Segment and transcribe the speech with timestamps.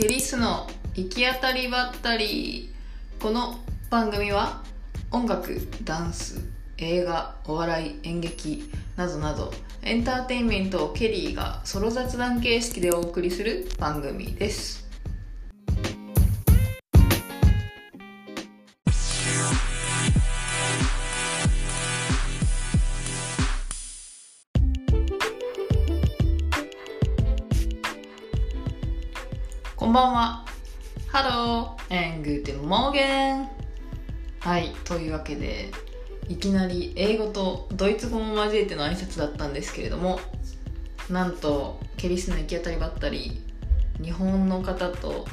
[0.00, 2.72] ケリスの行き当たりばったり。
[3.20, 3.58] この
[3.90, 4.62] 番組は
[5.10, 6.40] 音楽ダンス
[6.78, 14.79] 映画お笑い演劇などなどエンターテインメントをケリーがソロ雑談形式でお送りする番組です。
[30.00, 30.44] ばんは。
[31.08, 33.46] Hello and good morning!
[34.38, 35.70] はい、というわけで、
[36.26, 40.18] いきなり英語とドイツ語も交えての挨拶だったんですけれども、
[41.10, 43.42] なんと、ケリスの行き当たりばったり、
[44.02, 45.26] 日本の方と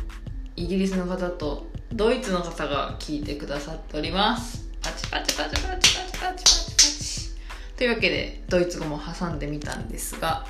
[0.58, 4.68] イギリスの方とドイツの方が聞いてくださっております。
[4.82, 7.30] パチパチパチパチパチパチパチパチ。
[7.78, 10.46] というわけで、ドイツ語も挟んでみたんですが、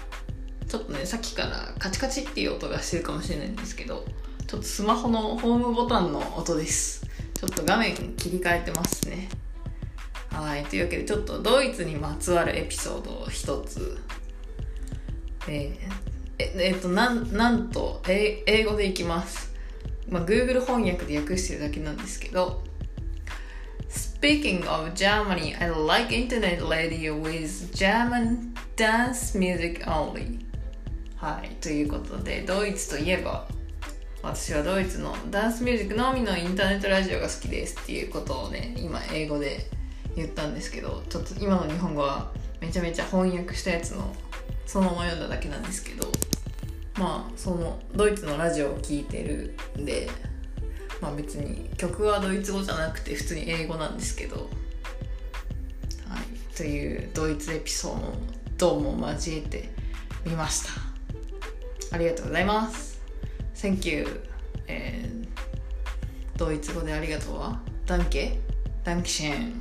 [0.68, 4.06] ちょっとね、さっきからカチカチっていう音がしてるかもしれないんですけど、
[4.48, 7.06] ちょっとスマホのホームボタンの音です。
[7.34, 9.30] ちょっと画面切り替えてますね。
[10.32, 10.64] はい。
[10.66, 13.98] というわけで、ちょっとドイツにまつわるエピソードを一つ。
[15.48, 16.08] えー
[16.40, 19.54] え、えっと、なん、なんと、え英語でいきます。
[20.08, 22.64] まあ、Google 翻訳で訳してるだけなんですけど、
[23.90, 30.47] Speaking of Germany, I like internet radio with German dance music only.
[31.18, 33.48] はい、ということで、ドイツといえば、
[34.22, 39.68] 私はドイツのダンスミュージックのみのインターネットラジオが好きですっていうことをね、今英語で
[40.16, 44.16] 言ったんですけど、ちょっと今の日本語はめちゃめちゃ翻訳したやつの
[44.68, 46.08] そのまま読んだだけなんですけど、
[47.00, 50.10] まあ、そのドイツのラジオを聴いてるんで、
[51.02, 54.36] まあ別に曲はドイツ語じゃなくて普通に英語なんですけど、
[56.08, 58.00] はい、というドイツエピソー
[58.58, 59.70] ドも交えて
[60.26, 60.87] みました。
[61.92, 63.02] ありがとうございます。
[63.56, 64.24] Thank you、
[64.68, 65.18] えー
[66.38, 68.38] ドイツ語でありがとうは？Danke
[68.84, 69.54] Dankeschön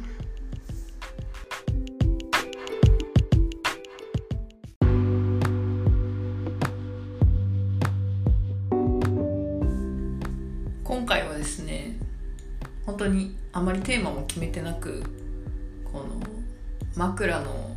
[10.84, 11.96] 今回はですね
[12.84, 15.02] 本当にあまりテーマも決めてなく
[15.90, 16.20] この
[16.94, 17.74] 枕の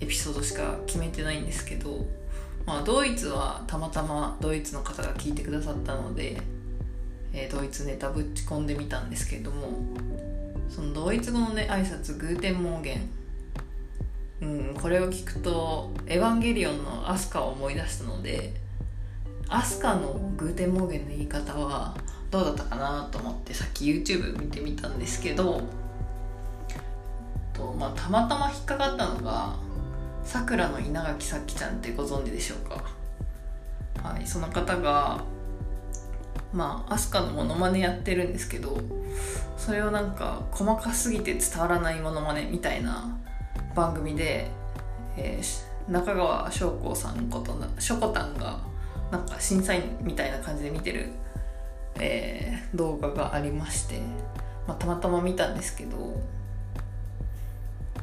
[0.00, 2.04] エピソードしか決めてないんですけど
[2.66, 6.40] まあ、ドイツはたまたまドイツの方が聞いてくださったので、
[7.32, 9.68] えードイツネタぶち込んでみたんですけれども
[10.68, 13.10] そのドイツ語のね挨拶 Guten Morgen
[14.42, 18.54] うんこれを聞くと「エヴァンゲリオン」のアスカを思い出したので
[19.48, 21.96] アスカの Guten Morgen の言い方は
[22.30, 25.60] どうだったかなと思ってさっき YouTube 見てみたんですけど
[27.52, 29.56] と、まあ、たまたま引っかかったのが
[30.24, 32.84] さくらの稲垣咲ちゃんってご存知でしょうか？
[34.08, 35.22] はいその方が
[36.52, 38.78] まあアスカのモノマネやってるんですけど
[39.56, 43.18] それをなんか細かすぎて伝わらないモノマネみたいな
[43.74, 44.48] 番組で、
[45.16, 48.60] えー中川翔子さんことなしょこたんが
[49.10, 51.08] なんか審査員みたいな感じで見てる、
[51.96, 54.00] えー動画がありまして、
[54.68, 55.96] まあ、たまたま見たんですけど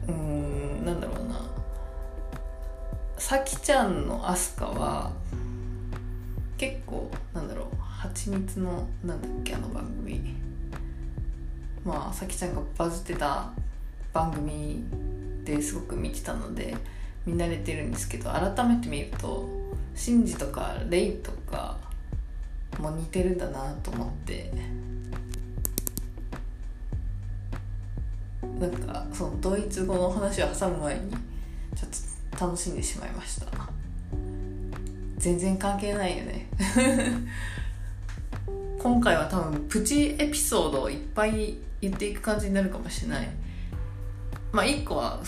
[0.07, 1.39] うーんなんだろうな。
[3.19, 5.11] さきちゃんのアスカは
[6.57, 10.35] 結構なんだろう蜂蜜のなんだっけあの番組。
[11.83, 13.51] まあさきちゃんがバズってた
[14.13, 14.83] 番組
[15.43, 16.75] ですごく見てたので
[17.25, 19.47] 見慣れてるんですけど改めて見ると
[19.95, 21.77] シンジとかレイとか
[22.79, 24.51] も似てるんだなと思って。
[28.59, 32.06] なんかそのドイツ語の話を挟む前にちょっと
[32.39, 33.47] 楽しんでしまいました。
[35.17, 36.47] 全然関係ないよね。
[38.79, 43.29] 今回は多分プチエピソードをいっぱい言っていく感じになるかもしれない。
[44.51, 45.19] まあ1個は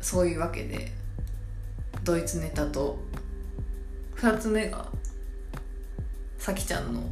[0.00, 0.92] そういうわけで
[2.04, 2.98] ドイツネタと
[4.16, 4.86] 2つ目が
[6.38, 7.02] さきちゃんの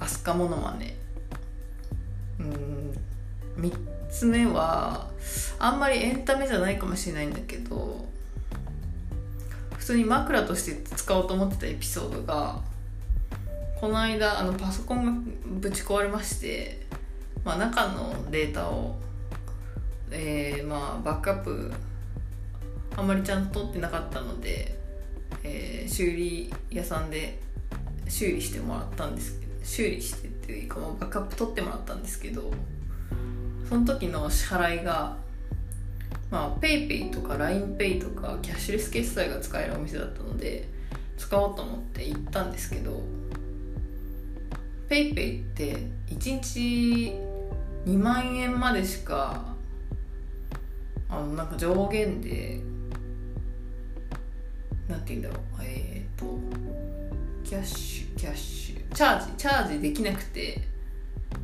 [0.00, 0.96] アスカモノマネ。
[2.40, 2.76] うん
[3.58, 3.72] 3
[4.10, 5.10] つ目は
[5.58, 8.06] あんまりエンタメじゃないかもしれないんだけど
[9.86, 12.58] 普通に枕として使おうと思ってたエピソードが
[13.80, 15.12] この間あのパソコンが
[15.60, 16.84] ぶち壊れまして、
[17.44, 18.96] まあ、中のデータを、
[20.10, 21.72] えーまあ、バックアップ
[22.96, 24.76] あんまりちゃんと取ってなかったので、
[25.44, 27.38] えー修理屋さんで
[28.08, 32.52] 修理してもらったんですけど修理してっていうかもうバックアップ取ってもらったんですけど
[33.68, 35.16] その時の支払いが
[36.30, 40.68] まあ PayPay とか LINEPay とかキャッシュレス決済が使えるお店だったので
[41.16, 43.00] 使おうと思って行ったんですけど
[44.88, 45.76] PayPay って
[46.08, 47.12] 1日
[47.86, 49.54] 2万円までしか
[51.08, 52.60] あのなんか上限で
[54.88, 56.38] なんて言うんだろうえっ、ー、と
[57.44, 60.60] キャッシュキャッシュチャージチャージできなくて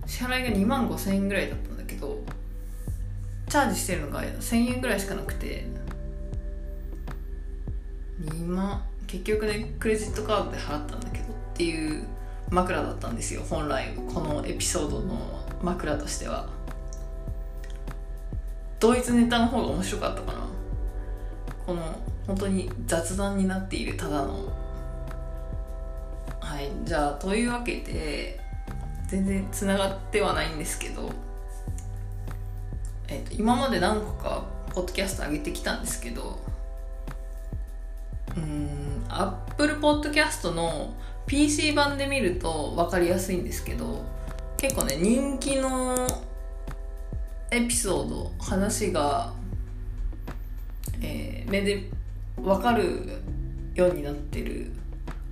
[0.06, 2.19] 支払いが2万5千円ぐらいだったんだけど
[3.52, 5.66] チャージしてるのが1000円ぐらいしかなくて。
[8.25, 8.82] 2万。
[9.06, 11.25] 結局ねクレジットカードで払ったんだけど。
[11.25, 12.06] っていう
[12.49, 16.49] 枕だったんですよ本来このエピソードの枕としては。
[18.81, 20.38] ドイツネタの方が面白かったかな。
[21.66, 21.82] この
[22.26, 24.50] 本当に雑談になっているただの。
[26.40, 28.40] はいじゃあというわけで
[29.08, 31.10] 全然つながってはないんですけど、
[33.08, 34.44] えーと、今まで何個か
[34.75, 36.38] ポッドキャスト上げてきたんですけど
[38.37, 40.94] うんアップルポッドキャストの
[41.26, 44.04] PC 版で見ると分かりやすいんですけど
[44.56, 46.06] 結構ね人気の
[47.50, 49.32] エピソード話が、
[51.02, 51.90] えー、目で
[52.37, 53.22] 分かる
[53.75, 54.72] ようになってる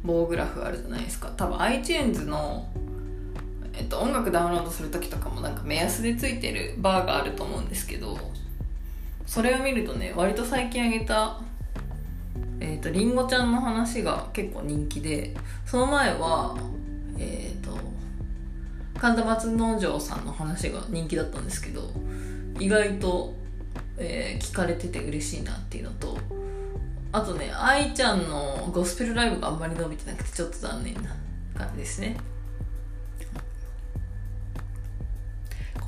[0.03, 1.31] 棒グラフあるじゃないですか。
[1.37, 2.69] 多分 iTunes の、
[3.81, 8.19] えっと、音楽ダウンロードする時とかもなんか目安でついてるバーがあると思うんですけど
[9.27, 11.41] それを見るとね割と最近あげた
[12.61, 15.35] えっ、とりんごちゃんの話が結構人気で
[15.65, 16.59] その前は
[17.19, 17.75] えっ、ー、と
[19.01, 21.91] 神田松之丞さんの話が人気だったんですけど
[22.59, 23.33] 意外と、
[23.97, 26.19] えー、聞かれてて嬉しいなっていうのと
[27.13, 31.17] あとね愛ちゃんのゴスペルライブがあんまり伸びてなくてちょっと残念な
[31.57, 32.19] 感じですね。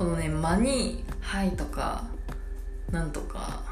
[0.03, 2.03] このね間に「はい」とか
[2.91, 3.63] 「なんとか」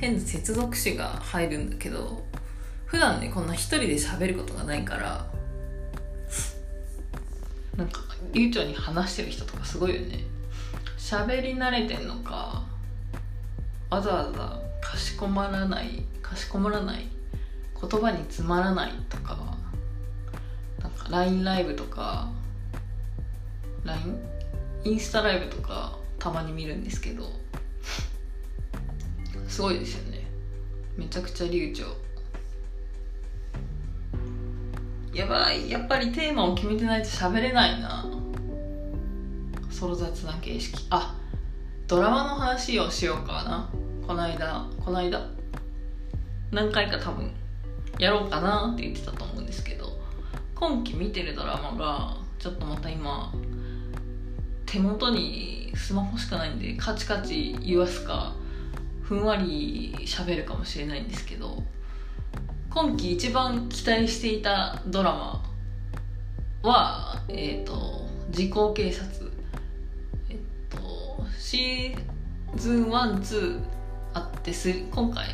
[0.00, 2.24] 変な接続詞が入るんだけど
[2.86, 5.26] 普段ねこんな一人で喋ることがないから
[7.76, 8.00] なんか
[8.32, 10.24] 流暢に話してる人とかすごいよね。
[10.96, 12.62] 喋り慣れてんのか
[13.90, 17.06] わざわざかしこまらないかしこまらない
[17.78, 19.36] 言葉につまらないとか
[20.80, 22.30] なんか LINE ライブとか
[23.84, 24.37] LINE
[24.88, 27.30] インスタライブとかたまに見るんですけど
[29.46, 30.26] すごいですよね。
[30.96, 31.84] めちゃくちゃ流暢。
[35.12, 35.70] やばい。
[35.70, 38.06] やっぱりテーマを決めてないと喋れないな。
[39.70, 40.86] ソロ雑な形式。
[40.90, 41.16] あ
[41.86, 43.70] ドラマの話をしようかな。
[44.06, 45.28] この間この間。
[46.50, 47.30] 何回か多分
[47.98, 49.98] やろうかなって言ってたと思うんですけど
[50.54, 53.32] 今期見てるドラマがちょっとまた今
[54.70, 58.34] 手元にスマホしかないんでカチカチ言わすか
[59.02, 61.62] ふんわり喋るかもしれないんですけど
[62.68, 65.42] 今季一番期待していたドラマ
[66.62, 69.32] はえっ、ー、と時効警察。
[70.28, 70.36] えっ
[70.68, 70.78] と
[71.38, 73.60] シーズン12
[74.12, 74.52] あって
[74.90, 75.26] 今回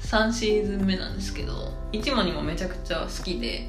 [0.00, 3.68] 3シーズン目なんですけど1も2もめちゃくちゃ好きで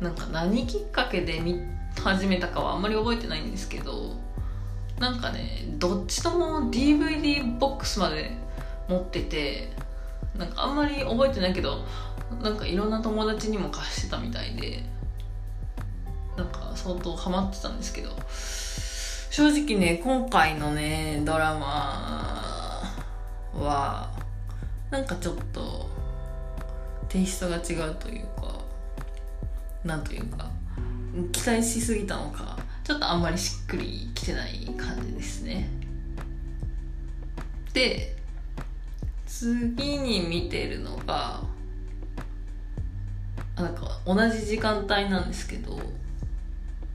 [0.00, 1.60] なんか何きっかけで見
[1.98, 4.16] 始めたかはあんまり覚えてないんですけど
[4.98, 8.30] なんかねどっちとも DVD ボックスまで
[8.88, 9.68] 持ってて
[10.36, 11.84] なんかあんまり覚えてないけど
[12.42, 14.82] なんかいろんな友達にも貸してたみたいで
[16.36, 18.10] なんか相当ハマってたんですけど
[19.30, 22.82] 正直ね今回のねドラマ
[23.54, 24.10] は
[24.90, 25.88] なんかちょっと
[27.08, 28.60] テイストが違うというか
[29.84, 30.50] なんというか
[31.32, 32.58] 期待しすぎたのか
[32.92, 35.66] ちょっとあんまりしっくりきてない感じですね。
[37.72, 38.14] で
[39.24, 41.42] 次に見てるのが
[43.56, 45.80] なんか同じ時間帯なんですけど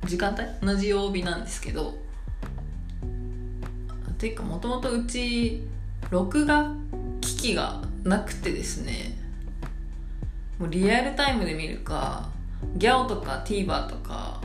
[0.05, 0.43] 時間帯？
[0.61, 1.97] 同じ曜日なんですけど
[4.19, 5.63] ていうかもともとうち
[6.11, 6.75] 録画
[7.21, 9.17] 機器がなくてですね
[10.59, 12.29] もうリアルタイムで見るか
[12.75, 14.39] ギャオとか TVer とか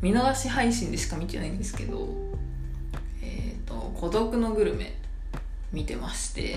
[0.00, 2.08] 見逃し配信でしか見てないんですけど
[3.22, 4.94] えっ、ー、と「孤独のグルメ」
[5.72, 6.56] 見てまして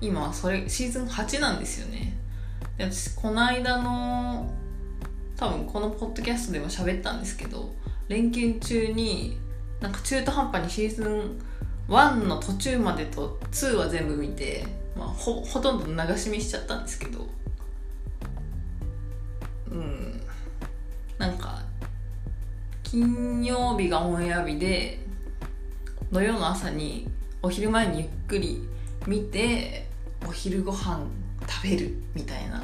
[0.00, 2.16] 今それシーズン8なんですよね。
[2.76, 4.50] で私この間の
[5.36, 7.74] 多分このポッドキャストでも喋ったんですけど
[8.08, 9.38] 連休中に
[9.80, 11.40] なんか中途半端にシーズン
[11.88, 17.26] 1の途中までと2は全部見て、まあ、ほほとんど流し見しちゃったんですけど
[19.70, 20.20] うん
[21.18, 21.62] なんか
[22.88, 25.00] 金曜日がオンエア日で
[26.12, 27.08] 土曜の朝に
[27.42, 28.62] お昼前にゆっくり
[29.08, 29.88] 見て
[30.24, 31.04] お昼ご飯
[31.48, 32.62] 食べるみたいな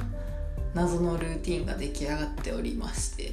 [0.75, 3.33] 謎のルーティンが出来上がっておりまして。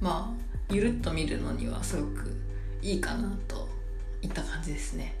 [0.00, 2.30] まあゆるっと見るのにはすごく
[2.80, 3.68] いいかなと
[4.22, 5.16] いった感じですね。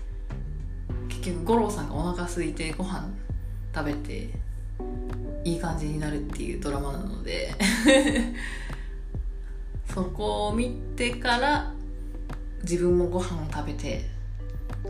[1.08, 3.08] 結局五郎さんがお腹空いてご飯
[3.74, 4.30] 食べて
[5.44, 7.52] いい感じになるっていうドラマなので。
[9.94, 11.72] そこを見てから
[12.62, 14.10] 自分もご飯を食べて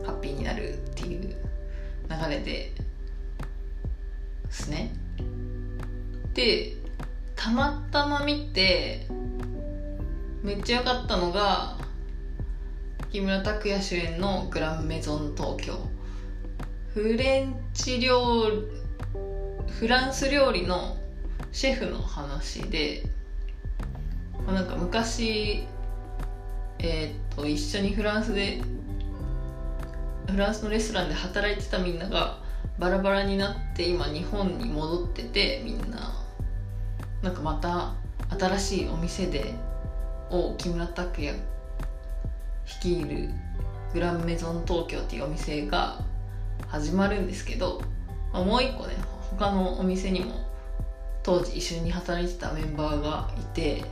[0.05, 1.37] ハッピーになるっていう流
[2.31, 2.75] れでで
[4.51, 4.95] すね。
[6.33, 6.77] で
[7.37, 9.07] たまたま見て
[10.43, 11.77] めっちゃ良かったのが
[13.11, 15.79] 木村拓哉主演の「グランメゾン東京」
[16.95, 18.85] フレンチ料理
[19.71, 20.97] フランス料理の
[21.53, 23.03] シェフの話で
[24.53, 25.67] なんか昔
[26.79, 28.61] えー、っと一緒にフランスで
[30.31, 32.39] フランスのレストランで働いてたみんなが
[32.79, 36.25] バラバラになって今日本に戻っててみんな。
[37.25, 37.95] なんかまた
[38.39, 39.55] 新しいお店で
[40.31, 41.35] を木村拓哉
[42.67, 43.31] 率いる
[43.95, 46.01] グランメゾン東京っていうお店が
[46.69, 47.81] 始まるんですけど、
[48.31, 48.95] まあ、もう一個ね
[49.31, 50.35] 他のお店にも
[51.23, 53.83] 当時一緒に働いてたメンバーがいて、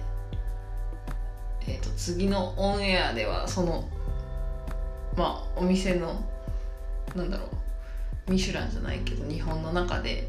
[1.66, 3.88] えー、と次のオンエアではその
[5.16, 6.24] まあお店の
[7.14, 7.48] なんだろ
[8.26, 10.28] うミシュランじゃないけど日本の中で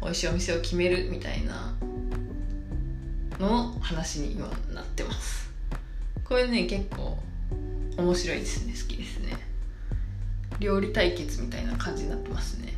[0.00, 1.72] 美味しいお店を決めるみたいな
[3.38, 5.50] の話に今なってます。
[6.24, 7.18] これね結構
[7.96, 8.72] 面白いですね。
[8.72, 9.36] 好きですね。
[10.58, 12.74] 料理対決みたいな感じになってますね。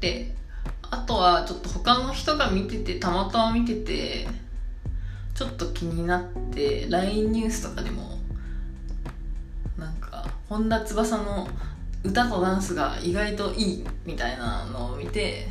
[0.00, 0.34] で
[0.82, 4.26] あとはちょっと他の人が見ててたまたま見てて
[5.40, 8.18] ちょっと気になって LINE ニュースとかでも
[9.78, 11.48] なんか本田翼の
[12.04, 15.46] 歌とダンスが意外といいみたいなのを見て、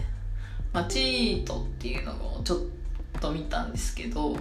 [0.71, 2.59] まあ、チートっていうのをちょっ
[3.19, 4.35] と見たんですけど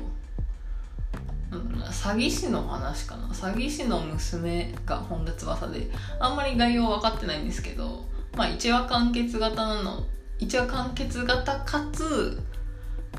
[1.50, 3.28] 詐欺師の話かな？
[3.28, 5.88] 詐欺師の娘が本田翼で
[6.20, 8.04] あんまり概要分かってないんですけど
[8.36, 10.04] まあ1話完結型なの
[10.40, 12.38] 1話完結型かつ、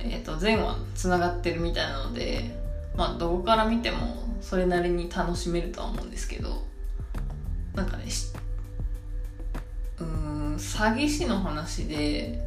[0.02, 2.56] えー、と全話つながってるみたいなので
[2.96, 3.98] まあどこから見ても
[4.42, 6.64] それなりに楽しめるとは思うんですけど
[7.76, 8.06] なんかね
[10.00, 12.40] うん詐欺師の話で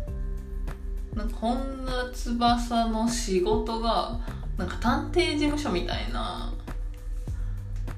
[1.14, 4.18] なんか本田翼の仕事が
[4.56, 6.52] なんか探偵事務所みたいな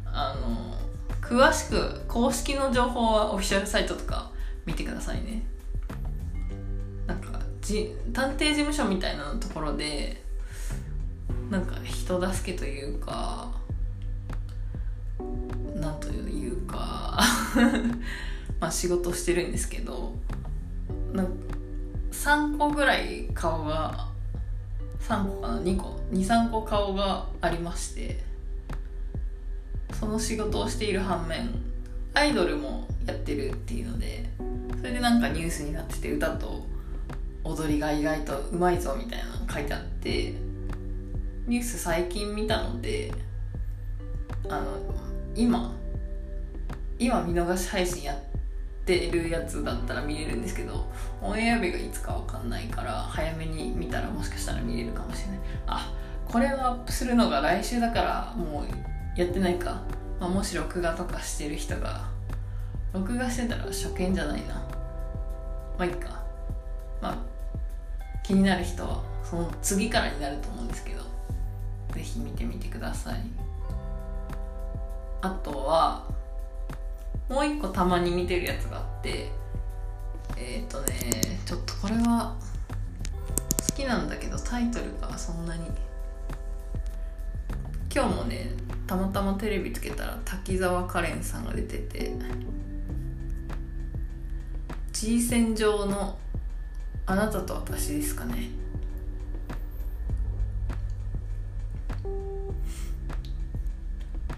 [0.06, 0.74] あの
[1.20, 4.30] 詳しく公式の情報はオフィシャルサイトとか
[4.66, 5.53] 見てくださいね。
[7.64, 10.22] じ探偵事務所みたいなところで
[11.50, 13.50] なんか人助けというか
[15.74, 17.18] なんというか
[18.60, 20.14] まあ仕事してるんですけど
[21.14, 21.28] なん
[22.12, 24.08] 3個ぐらい顔が
[25.00, 28.22] 3個かな2個23個顔がありまして
[29.98, 31.50] その仕事をしている反面
[32.12, 34.28] アイドルもやってるっていうので
[34.78, 36.73] それでなんかニュースになってて歌と
[37.44, 40.34] 踊りが意外とうまいぞみたいなの書いてあって
[41.46, 43.12] ニュース最近見たので
[44.48, 44.78] あの
[45.34, 45.72] 今
[46.98, 48.16] 今見逃し配信やっ
[48.86, 50.86] てるやつだったら見れるんですけど
[51.20, 55.38] オンエア日がいつかわかんないから早めに見たらもしかしたら見れるかもしれない。
[55.66, 55.94] あ
[56.26, 59.82] これをアップするのが来週だからもうやってないか、
[60.18, 62.08] まあ、もし録画とかしてる人が
[62.92, 64.54] 録画してたら初見じゃないな。
[64.54, 64.60] ま
[65.80, 66.22] あいいか。
[67.02, 67.33] まあ
[68.24, 71.02] 気になる人はその次からになると思うんですけど
[71.92, 73.20] 是非見てみてください。
[75.20, 76.04] あとは
[77.28, 79.30] もう一個たまに見てるやつがあって
[80.36, 80.94] えっ、ー、とね
[81.46, 82.34] ちょっとこれは
[83.70, 85.66] 好きなんだけどタイトルがそんなに。
[87.94, 88.50] 今日もね
[88.88, 92.10] たまたまテレビつけたら滝沢カレンさんが出てて
[94.92, 96.18] G 線上の
[97.06, 98.48] あなたと私ですかね。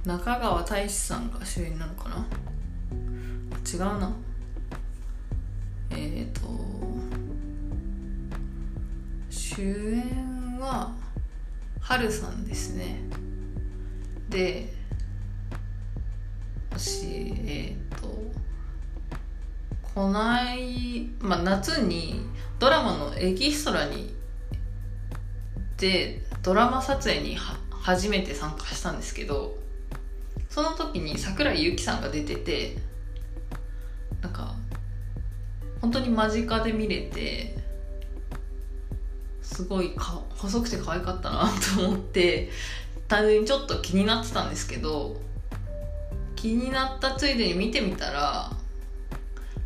[0.05, 2.27] 中川大志さんが主演なのかな？
[3.73, 4.13] 違うな。
[5.91, 6.49] えっ、ー、と
[9.31, 10.93] 主演は
[11.81, 12.99] はるさんですね。
[14.29, 14.73] で
[16.71, 17.07] 私
[17.47, 18.09] えっ、ー、と
[19.97, 22.21] こないまあ夏に
[22.59, 24.15] ドラマのエキストラに
[25.79, 27.39] でドラマ撮影に
[27.71, 29.57] 初めて参加したんですけど
[30.51, 32.77] その時に桜井由紀さんが出てて
[34.21, 34.55] なんか
[35.81, 37.57] 本当に間近で見れて
[39.41, 42.51] すごいか細くて可愛かったなと思って
[43.09, 45.19] 単純にちょっと気になってたんですけど
[46.35, 48.51] 気になったついでに見てみたら、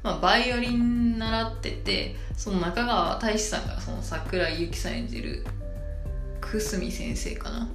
[0.02, 5.45] まあ、バイオリン習っててその中川大志さんがその桜井由紀さん演じる
[6.40, 7.69] 久住先生かな。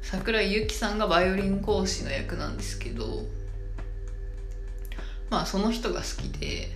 [0.00, 3.22] 桜井由紀さんがバイオリン講師の役なんですけど
[5.30, 6.70] まあその人が好きで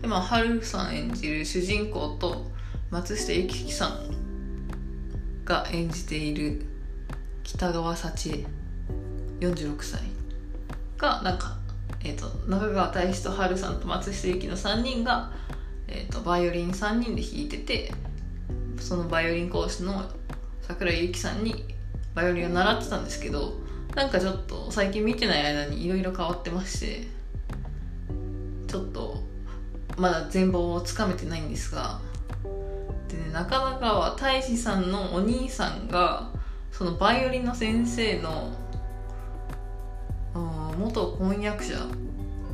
[0.00, 2.50] でまあ春さん演じる主人公と
[2.90, 4.14] 松下由紀さん
[5.44, 6.64] が演じている
[7.42, 8.46] 北川幸恵
[9.40, 10.00] 46歳
[10.96, 11.58] がなんか、
[12.02, 15.32] えーと、中川大志と春さんと松下由紀の3人が、
[15.88, 17.92] えーと、バイオリン3人で弾いてて
[18.78, 20.04] そのバイオリン講師の
[20.62, 21.64] 桜井由紀さんに
[22.14, 23.58] バイオリンを習ってたんですけど
[23.94, 27.06] なんかちょっと最近見てない間にいろいろ変わってまして
[28.66, 29.22] ちょっと
[29.96, 32.00] まだ全貌をつかめてないんですが
[33.08, 36.30] でね中川大志さんのお兄さんが
[36.72, 38.52] そのバイオリンの先生の
[40.76, 41.74] 元婚約者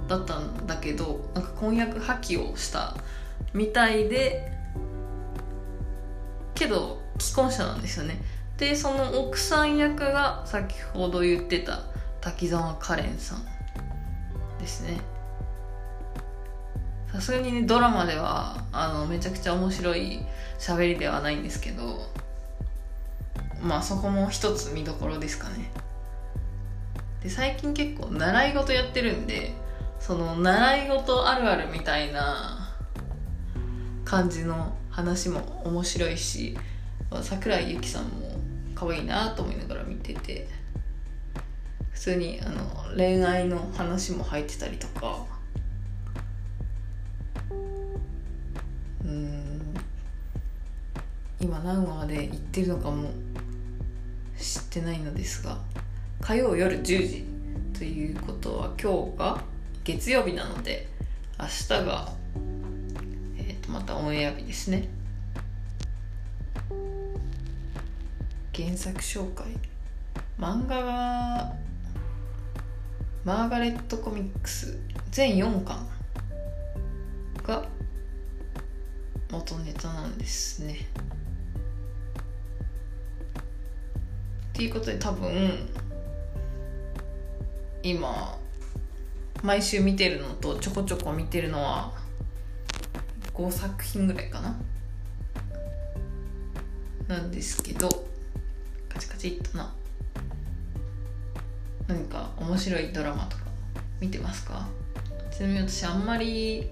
[0.08, 2.96] だったんだけどなんか婚約破棄をした
[3.54, 4.52] みたいで
[6.54, 8.20] けど既婚者なんですよね。
[8.58, 11.80] でその奥さん役が先ほど言ってた
[12.20, 13.42] 滝沢カレンさん
[14.58, 15.00] ですね。
[17.10, 20.20] さすがにねドラマではあのめちゃくちゃ面白い
[20.58, 22.06] 喋りではないんですけど
[23.62, 25.70] まあそこも一つ見どころですかね。
[27.22, 29.52] で最近結構習い事やってるんで
[29.98, 32.74] その習い事あるあるみたいな
[34.04, 36.56] 感じの話も面白いし
[37.22, 38.40] 桜井由紀さんも
[38.74, 40.48] 可愛いなと思いながら見てて
[41.92, 42.64] 普通にあの
[42.96, 45.26] 恋愛の話も入ってたりとか。
[49.04, 49.74] うん。
[51.40, 53.10] 今何話まで行ってるのかも
[54.38, 55.58] 知ってないのですが。
[56.20, 57.24] 火曜夜10時
[57.76, 59.42] ということは今日が
[59.84, 60.86] 月曜日なので
[61.38, 62.12] 明日が、
[63.38, 64.88] えー、とまたオンエア日ですね。
[68.54, 69.46] 原作紹介。
[70.38, 71.52] 漫画が
[73.24, 74.78] マーガレットコミックス
[75.10, 75.88] 全4巻
[77.42, 77.66] が
[79.30, 80.76] 元ネタなんですね。
[84.50, 85.70] っていうことで多分
[87.82, 88.38] 今
[89.42, 91.92] 毎週見てるのとちょこちょこ見てるのは
[93.32, 94.56] 5作品ぐらいかな。
[97.08, 97.88] なんですけど
[98.88, 99.72] カチカチっとな。
[101.88, 103.44] 何か面白いドラマとか
[104.00, 104.68] 見てますか？
[105.32, 106.70] ちなみに私あんまり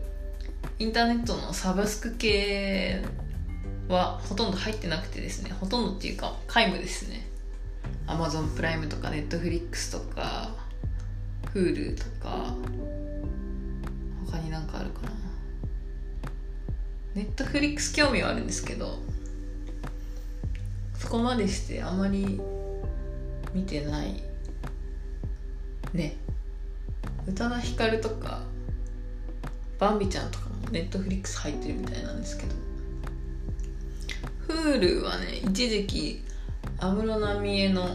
[0.79, 3.03] インターネットのサブスク系
[3.89, 5.51] はほとんど入ってなくてですね。
[5.59, 7.27] ほとんどっていうか皆無ですね。
[8.07, 10.51] Amazon プライムとか Netflix とか
[11.55, 12.55] Hulu とか
[14.27, 15.09] 他に何かあるかな。
[17.15, 18.99] Netflix 興味はあるんですけど
[20.95, 22.41] そこまでしてあまり
[23.55, 24.23] 見てない
[25.93, 26.17] ね。
[27.27, 28.43] 宇多田ヒカルとか
[29.79, 32.55] バンビちゃんとかもネットフリックス入ってるみたいなんですけど。
[34.49, 36.23] Hulu はね一時期
[36.79, 37.87] 安室奈美恵の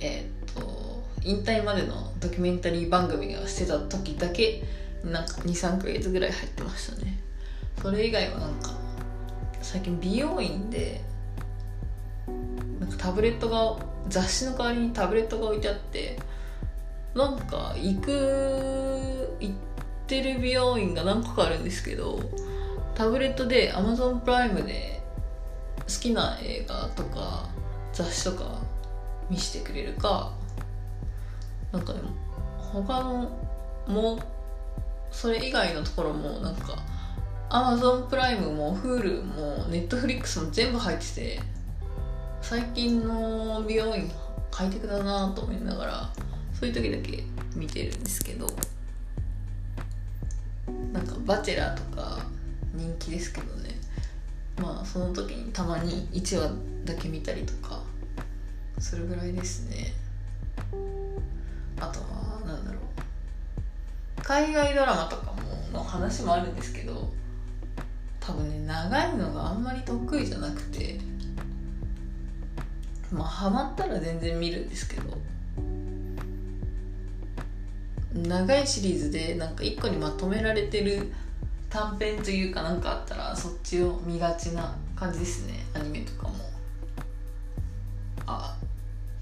[0.00, 0.71] えっ、と
[1.24, 4.62] 引退までのドキュメンタリー番組がしてた時だけ
[5.04, 7.18] なんか23ヶ月ぐらい入ってましたね。
[7.80, 8.70] それ以外はなんか
[9.60, 11.00] 最近美容院で
[12.78, 13.76] なんかタブレットが
[14.08, 16.18] 雑誌の代わりにタブレットが置いてあって
[17.14, 19.54] なんか行く行っ
[20.06, 22.20] てる美容院が何個かあるんですけど
[22.94, 25.02] タブレットで Amazon プライムで
[25.80, 27.48] 好きな映画とか
[27.92, 28.58] 雑誌とか
[29.30, 30.32] 見せてくれるか
[31.72, 31.94] なんか
[32.58, 33.30] 他の
[33.86, 34.18] も
[35.10, 36.76] それ以外のところもなんか
[37.50, 41.40] Amazon プライムも Hulu も Netflix も全部入ってて
[42.40, 44.10] 最近の美容院
[44.50, 46.10] 快適だなと思いながら
[46.52, 48.46] そういう時だけ見てるんですけど
[50.92, 52.18] なんか「バチェラー」とか
[52.74, 53.70] 人気ですけどね。
[54.58, 56.52] まあその時にたまに1話
[56.84, 57.82] だけ見たりとか
[58.78, 59.92] それぐらいですね。
[61.82, 64.22] あとは何だろう。
[64.22, 65.42] 海外ドラマとかも
[65.72, 67.12] の話もあるんですけど
[68.20, 71.00] 多分ね長いのがあんまり得意じゃなくて
[73.10, 75.18] まあハマったら全然見るんですけど
[78.14, 81.12] 長いシリーズでなんか1個にまとめられてる
[81.68, 85.64] 短編というかなんかあったらそっちを見がちな感じですね。
[85.74, 86.34] アニメとかも。
[88.26, 88.56] あ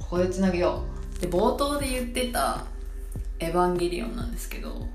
[0.00, 0.99] ここでつなげよう。
[1.20, 2.64] で冒頭で言ってた
[3.38, 4.86] 「エヴァンゲリオン」なんですけど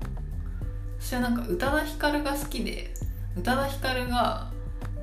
[1.00, 2.92] 私はなんか宇多田ヒカルが好きで
[3.36, 4.50] 宇多田ヒカルが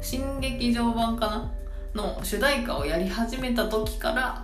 [0.02, 1.52] 新劇場版かな？
[1.94, 4.44] の主題歌をやり始めた時から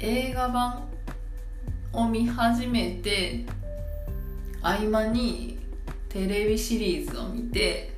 [0.00, 0.88] 映画版
[1.92, 3.44] を見始めて
[4.60, 5.58] 合間に
[6.08, 7.94] テレビシリーズを見て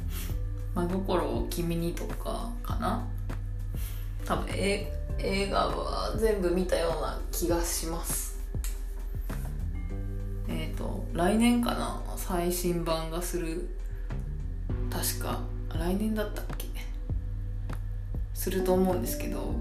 [0.74, 3.04] 「真心を君に」とかかな？
[4.24, 8.38] 多分え映画は全部見たような気がします。
[10.48, 12.02] えっ、ー、と来年かな？
[12.16, 13.68] 最新版がする。
[14.90, 15.40] 確か。
[15.72, 16.66] 来年だったっけ？
[18.34, 19.54] すると思うんですけど。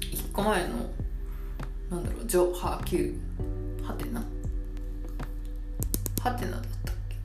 [0.00, 0.74] 1個前の
[1.90, 4.20] なんだろう「ジョ・ハー・キュー」はてな
[6.20, 7.16] はてなだったっけ？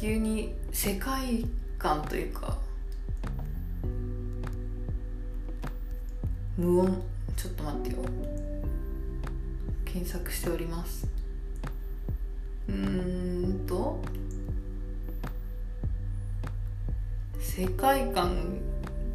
[0.00, 1.44] 急に世界
[1.76, 2.56] 観というか
[6.58, 7.00] 無音。
[7.36, 7.98] ちょっと待ってよ。
[9.84, 11.06] 検索しております。
[12.68, 14.02] うーんと。
[17.38, 18.58] 世界観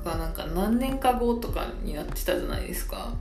[0.05, 3.13] がなんか何年か後とかになってたじゃないですか。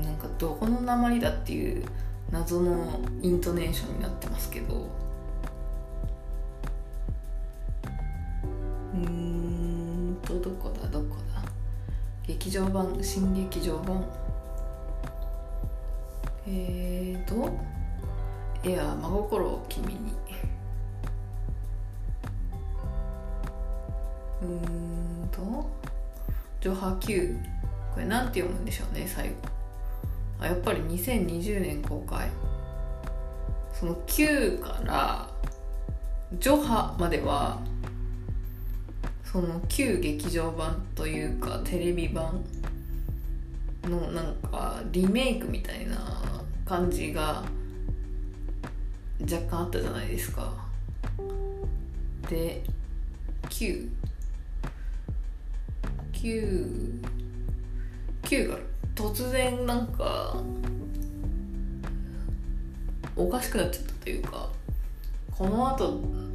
[0.00, 1.84] なんかどこの鉛だっていう
[2.30, 5.07] 謎のイントネーションになってますけど。
[12.48, 14.02] 劇場版新劇場版。
[16.46, 17.50] えーと
[18.64, 20.16] 「エア真心を君に」
[24.40, 25.68] うんと
[26.62, 27.36] 「ジョハ Q」
[27.92, 29.34] これなんて読むんでしょうね最後。
[30.40, 32.30] あやっぱり2020年公開
[33.74, 35.28] その9から
[36.40, 37.60] 「ジョハ」までは
[39.38, 42.44] その旧劇場版というかテレビ版
[43.84, 45.96] のなんかリメイクみたいな
[46.64, 47.44] 感じが
[49.20, 50.52] 若干あったじゃないですか。
[52.28, 52.64] で
[53.42, 53.88] 9
[56.14, 57.00] 9
[58.22, 58.56] 9が
[58.96, 60.42] 突然なんか
[63.14, 64.48] おかしくなっちゃったというか
[65.30, 66.27] このあと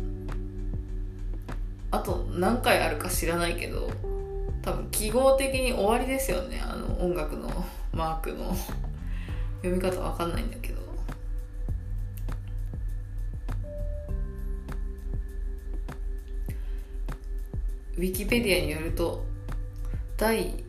[1.94, 3.88] あと何回あるか知らないけど
[4.64, 6.60] 多分記号的に終わりですよね。
[6.60, 7.50] あの音楽の
[7.94, 8.56] マークの。
[9.62, 10.82] 読み方わかんないんだけど。
[17.96, 19.24] ウィキペディアによると
[20.18, 20.64] 第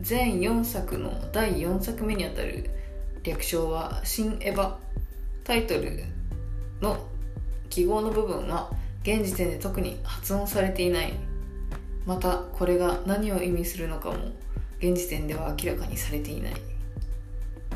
[0.00, 2.70] 全4作の第4作目にあたる
[3.22, 4.74] 略称は「新エヴァ」
[5.44, 6.02] タイトル
[6.80, 7.06] の
[7.68, 8.70] 記号の部分は
[9.06, 11.12] 現時点で特に発音されていない。
[12.04, 14.16] またこれが何を意味するのかも
[14.80, 16.52] 現時点では明らかにされていない。
[16.52, 16.56] っ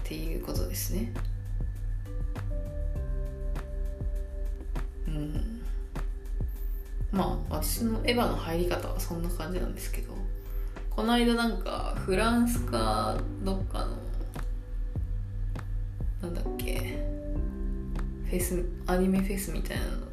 [0.02, 1.12] ていうことですね。
[5.06, 5.60] うん。
[7.12, 10.12] まあ私のエヴァの入り方はそんな感じなんですけど。
[10.90, 13.96] この間なんかフランスかどっかの
[16.22, 16.98] なんだっけ。
[18.28, 20.09] フェスアニメフェスみたいなの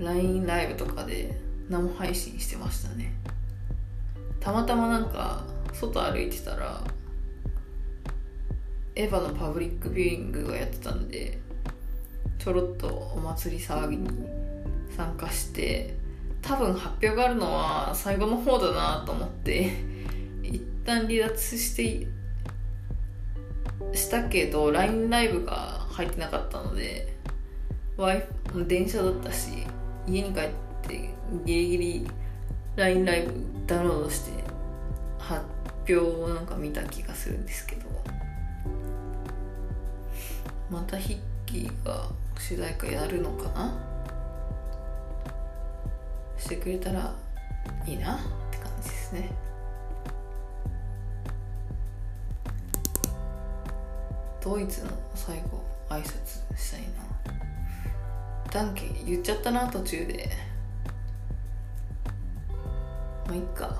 [0.00, 3.12] LINE ライブとかで生配信してましたね。
[4.40, 6.82] たまたまなんか外歩いてたら
[8.96, 11.38] エヴァのパブリックビューイングがやってたんで
[12.38, 14.08] ちょろっとお祭り騒ぎに
[14.96, 15.94] 参加して
[16.42, 19.72] 多分発表があるのは最後の方だなと思って
[20.42, 22.06] 一旦離脱して
[23.92, 27.14] したけど LINE ライブが入ってなかったので
[28.66, 29.50] 電車だったし
[30.10, 30.50] 家に帰っ
[30.82, 32.10] てギリギリ
[32.76, 33.32] LINE ライブ
[33.66, 34.32] ダウンロードして
[35.18, 35.44] 発
[35.88, 37.88] 表をなんか見た気がするんですけど
[40.68, 43.72] またヒッキーが主題歌やるのかな？
[46.38, 47.14] してくれたら
[47.86, 48.18] いいなっ
[48.50, 49.30] て感じですね。
[54.42, 57.19] ドイツの最後挨拶したいな。
[58.50, 60.28] ダンケ言っちゃったな途中で。
[63.26, 63.78] まあいっか。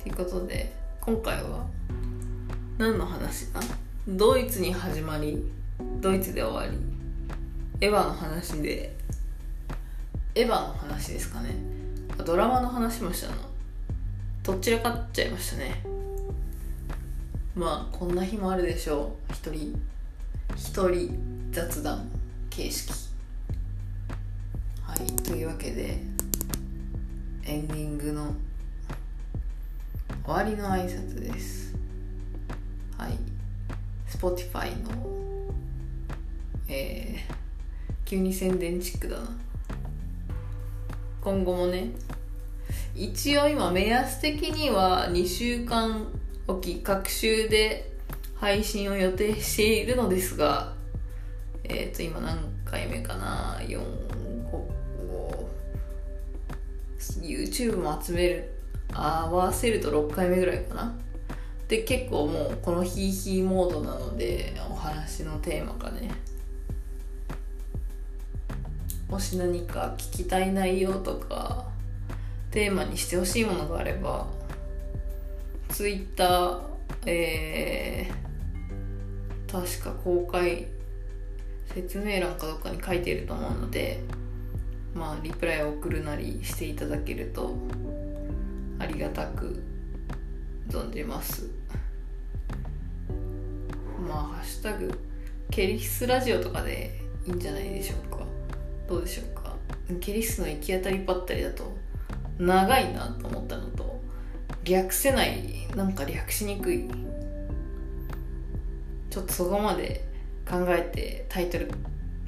[0.00, 1.66] ということで今回は
[2.78, 3.60] 何の話だ？
[4.06, 5.42] ドイツに始まり
[6.00, 6.78] ドイツで終わり
[7.80, 8.94] エヴァの話で
[10.36, 11.50] エヴァの話ですかね。
[12.24, 13.34] ドラマの話もしたの。
[14.44, 15.82] どっちらかっちゃいましたね。
[17.56, 19.32] まあこんな日もあるでしょう。
[19.32, 19.74] 一人
[20.54, 22.08] 一人雑談。
[22.54, 22.92] 形式。
[24.80, 25.98] はいというわけで
[27.44, 28.32] エンディングの
[30.24, 31.74] 終わりの挨拶です。
[32.96, 33.18] はい
[34.08, 35.50] Spotify の
[36.68, 37.34] えー、
[38.04, 39.28] 急に宣伝チックだな。
[41.20, 41.90] 今後もね
[42.94, 46.06] 一応今目安的には2週間
[46.46, 47.90] おき各週で
[48.36, 50.73] 配信を予定しているのですが
[51.64, 53.84] えっ、ー、と今何回目かな？45
[57.22, 58.50] YouTube も集める
[58.92, 60.94] 合わせると6回目ぐらいかな？
[61.68, 66.10] で結構もうこのヒーヒーモードなのでお話のテーマがね。
[69.08, 71.66] もし何か聞きたい内容とか
[72.50, 74.26] テーマにしてほしいものがあれば
[75.68, 76.60] Twitter
[77.06, 80.66] えー、確か公開
[81.74, 84.00] 説明欄かどっかに書いてると思うので
[84.94, 87.56] まあリプライを送るなりしていただけると
[88.78, 89.60] ありがたく
[90.68, 91.50] 存じます。
[94.08, 94.90] まあハッシュタグ
[95.50, 98.24] ケリスラジオとかでいいんじゃないでしょうか。
[98.88, 99.56] どうでしょうか。
[100.00, 101.76] ケリスの行き当たりばったりだと
[102.38, 104.00] 長いなと思ったのと
[104.64, 106.88] 略せないなんか略しにくい。
[109.10, 110.13] ちょっとそこまで
[110.48, 111.68] 考えてタイトル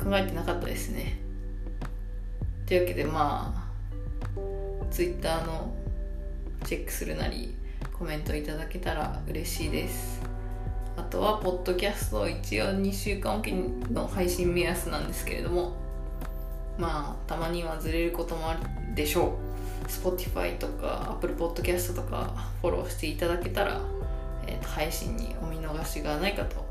[0.02, 1.18] 考えてなかったですね。
[2.66, 3.66] というわけでまあ
[4.90, 5.74] Twitter の
[6.64, 7.55] チェックするなり
[7.92, 10.20] コメントいただけたら嬉しいです。
[10.96, 15.76] あとはポッドキャスト一応2週間おきの配信目安なんですけれども
[16.79, 18.61] まあたまにはずれることもある
[18.94, 19.38] でしょ
[19.85, 19.87] う。
[19.87, 23.81] Spotify とか Apple Podcast とかフォローしていただけたら、
[24.46, 26.66] えー、と配信にお見逃しがないかと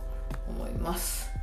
[0.49, 1.34] 思います。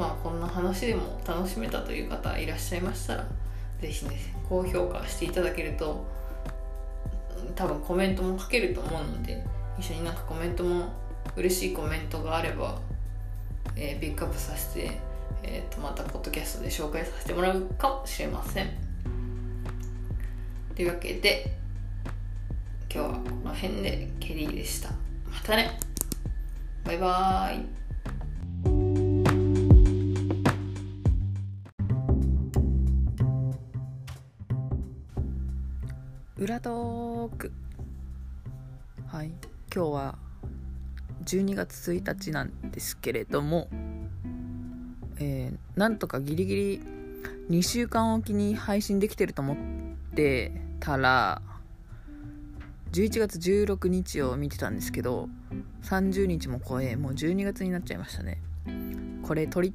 [0.00, 3.26] まあこんな話でも楽しめたという方いらっしゃいましたら
[3.82, 4.16] 是非ね
[4.48, 6.06] 高評価していただけると
[7.54, 9.44] 多分コメントも書けると思うので
[9.78, 10.88] 一緒になんかコメントも
[11.36, 12.78] 嬉しいコメントがあれば、
[13.76, 14.90] えー、ピックアップさせて、
[15.42, 18.70] えー、とまたポッドキャストで紹介させてもらうかもしれません。
[20.74, 21.52] というわけで
[22.90, 24.88] 今日はこの辺でケリーでした。
[25.30, 25.78] またね。
[26.84, 27.79] バイバーイ。
[36.40, 37.52] 裏トーク。
[39.08, 39.26] はい。
[39.26, 40.18] 今日は
[41.26, 43.68] 12月1日なんですけれども、
[45.18, 46.82] えー、なんとかギリギリ
[47.50, 49.56] 2週間おきに配信できてると思っ
[50.14, 51.42] てたら
[52.92, 55.28] 11月16日を見てたんですけど
[55.82, 58.40] 30日も超えもう12月になっちゃいましたね。
[59.24, 59.74] これ取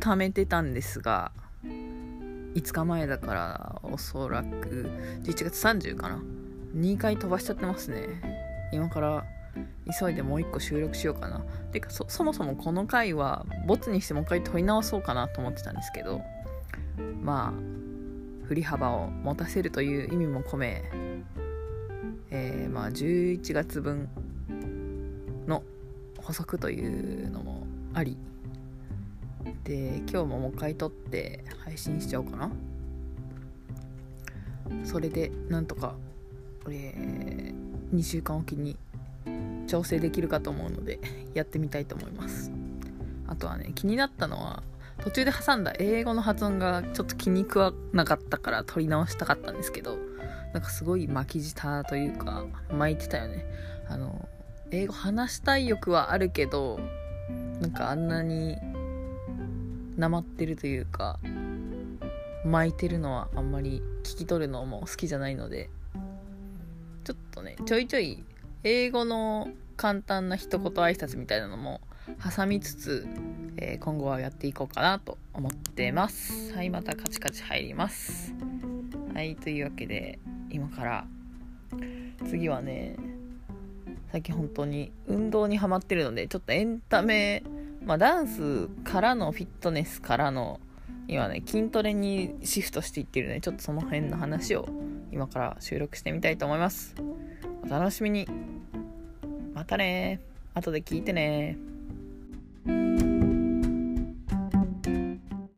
[0.00, 1.30] ためてたんですが
[2.54, 4.90] 5日前だからおそらく
[5.22, 6.22] 11月30かな。
[6.76, 8.08] 2回飛ばしちゃってますね。
[8.72, 9.24] 今から
[10.00, 11.40] 急いでもう1個収録しようかな。
[11.72, 16.22] てかそそもそもこの回はボツにしてもう一回撮り直そうかなと思ってたんですけど
[17.22, 20.82] まあ振り幅を持たせるという意味も込め
[22.34, 24.08] えー、まあ11月分
[25.46, 25.62] の
[26.18, 28.16] 補足というのもあり。
[29.64, 32.50] で今日ももう一回撮って配信しちゃおうかな。
[34.84, 35.94] それでなんとか、
[36.68, 38.76] えー、2週間おきに
[39.66, 40.98] 調整できるかと思うので
[41.34, 42.50] やってみたいと思います。
[43.28, 44.62] あとはね気になったのは
[44.98, 49.96] 途中で挟んだ英語の発音がちょっと気に食わなかったから撮り直したかったんですけど
[50.52, 53.46] なんかすごい巻き舌というか巻いてたよね。
[53.88, 54.28] あの
[54.70, 56.80] 英語話したい欲はあるけど
[57.60, 58.56] なんかあんなに
[60.02, 61.20] なまってるというか
[62.44, 65.70] 巻いてるのはあんまり聞き取るのも好きじゃないので
[67.04, 68.24] ちょっとねちょいちょい
[68.64, 71.80] 英語の簡単な一言挨拶みたいなのも
[72.36, 73.06] 挟みつつ、
[73.58, 76.52] えー、今後はやっていこうかなと思ってます。
[76.52, 78.34] はいまたカチカチ入ります。
[79.14, 80.18] はいというわけで
[80.50, 81.06] 今から
[82.28, 82.96] 次はね
[84.10, 87.44] 最近本当に運動にハマってるのでちょっとエンタメ
[87.84, 90.60] まあ、ダンスからのフィットネスからの
[91.08, 94.68] 今ね筋トレにシフトしていってるのでちょっとその辺の話を
[95.10, 96.94] 今から収録してみたいと思います。
[97.64, 98.26] お楽しみに。
[99.54, 100.20] またね
[100.54, 101.56] 後で聞いてね